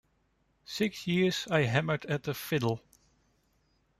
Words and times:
Six 0.65 1.05
years 1.05 1.47
I 1.51 1.65
hammered 1.65 2.07
at 2.07 2.23
the 2.23 2.33
fiddle. 2.33 2.81